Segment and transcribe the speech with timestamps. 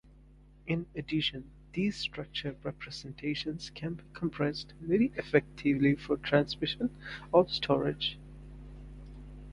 [0.65, 6.89] In addition, these structured representations can be compressed very effectively for transmission
[7.31, 8.17] or storage.